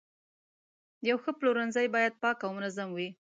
یو 1.09 1.17
ښه 1.23 1.31
پلورنځی 1.39 1.87
باید 1.95 2.19
پاک 2.23 2.37
او 2.45 2.51
منظم 2.57 2.89
وي. 2.93 3.09